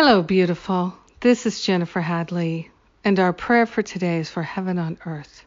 [0.00, 0.96] Hello, beautiful.
[1.18, 2.70] This is Jennifer Hadley,
[3.02, 5.44] and our prayer for today is for heaven on earth.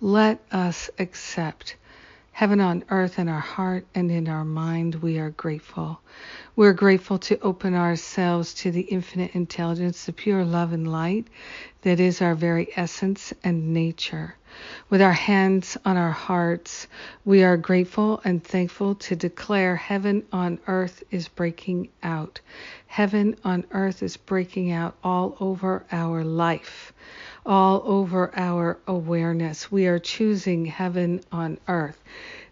[0.00, 1.76] Let us accept
[2.38, 4.94] heaven on earth in our heart and in our mind.
[4.94, 6.00] We are grateful.
[6.54, 11.26] We're grateful to open ourselves to the infinite intelligence, the pure love and light
[11.82, 14.36] that is our very essence and nature.
[14.88, 16.86] With our hands on our hearts,
[17.24, 22.40] we are grateful and thankful to declare heaven on earth is breaking out.
[22.86, 26.92] Heaven on earth is breaking out all over our life,
[27.46, 29.70] all over our awareness.
[29.70, 32.02] We are choosing heaven on earth.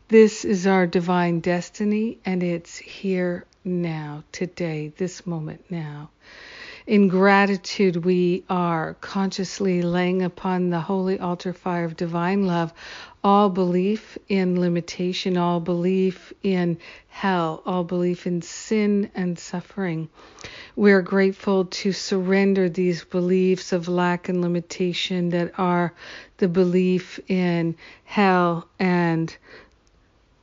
[0.08, 6.10] This is our divine destiny, and it's here now, today, this moment now.
[6.86, 12.72] In gratitude, we are consciously laying upon the holy altar fire of divine love
[13.24, 16.78] all belief in limitation, all belief in
[17.08, 20.08] hell, all belief in sin and suffering.
[20.76, 25.92] We're grateful to surrender these beliefs of lack and limitation that are
[26.36, 29.36] the belief in hell and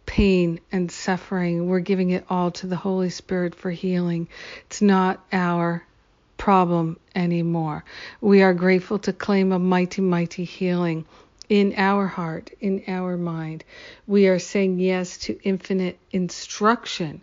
[0.05, 1.69] pain and suffering.
[1.69, 4.27] We're giving it all to the Holy Spirit for healing.
[4.65, 5.85] It's not our
[6.43, 7.85] problem anymore.
[8.19, 11.05] We are grateful to claim a mighty, mighty healing
[11.47, 13.63] in our heart, in our mind.
[14.07, 17.21] We are saying yes to infinite instruction,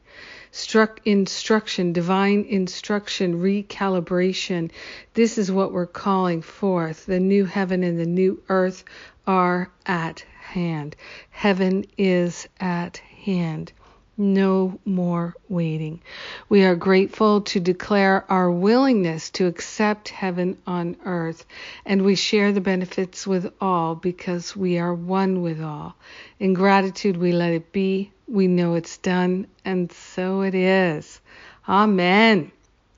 [0.53, 4.71] struck instruction, divine instruction, recalibration.
[5.13, 7.05] This is what we're calling forth.
[7.05, 8.85] The new heaven and the new earth
[9.27, 10.97] are at hand.
[11.29, 12.97] Heaven is at
[13.27, 13.73] hand.
[14.21, 16.03] No more waiting.
[16.51, 21.47] We are grateful to declare our willingness to accept heaven on earth,
[21.87, 25.97] and we share the benefits with all because we are one with all.
[26.39, 28.13] In gratitude, we let it be.
[28.29, 31.19] We know it's done, and so it is.
[31.67, 32.53] Amen.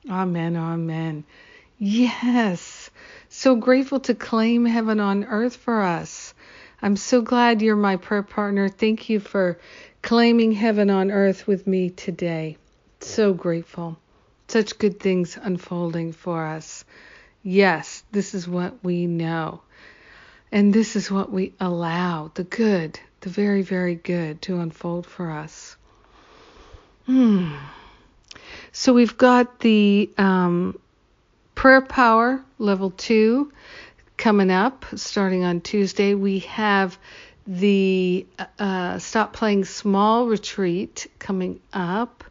[0.09, 0.57] Amen.
[0.57, 1.23] Amen.
[1.77, 2.91] Yes.
[3.29, 6.33] So grateful to claim heaven on earth for us.
[6.83, 8.67] I'm so glad you're my prayer partner.
[8.67, 9.57] Thank you for
[10.01, 12.57] claiming heaven on earth with me today.
[12.99, 13.97] So grateful.
[14.49, 16.83] Such good things unfolding for us.
[17.41, 19.61] Yes, this is what we know.
[20.51, 25.31] And this is what we allow the good, the very, very good to unfold for
[25.31, 25.77] us.
[27.05, 27.53] Hmm.
[28.73, 30.77] So we've got the um,
[31.55, 33.53] prayer power level two
[34.17, 36.13] coming up starting on Tuesday.
[36.13, 36.97] We have
[37.45, 38.25] the
[38.59, 42.23] uh, Stop Playing Small retreat coming up,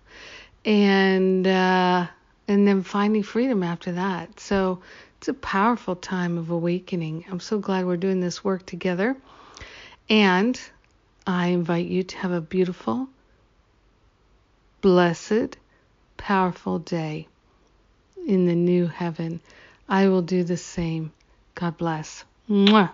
[0.65, 2.07] and uh,
[2.49, 4.41] and then finding freedom after that.
[4.41, 4.81] So
[5.19, 7.27] it's a powerful time of awakening.
[7.31, 9.17] I'm so glad we're doing this work together,
[10.09, 10.59] and
[11.27, 13.09] I invite you to have a beautiful,
[14.81, 15.57] blessed,
[16.17, 17.29] powerful day
[18.27, 19.41] in the new heaven.
[19.89, 21.13] I will do the same.
[21.55, 22.25] God bless.
[22.49, 22.91] Mwah.